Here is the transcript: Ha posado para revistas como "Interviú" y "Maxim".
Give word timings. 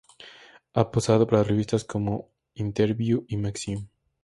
Ha 0.73 0.89
posado 0.89 1.27
para 1.27 1.43
revistas 1.43 1.83
como 1.83 2.31
"Interviú" 2.55 3.23
y 3.27 3.37
"Maxim". 3.37 3.87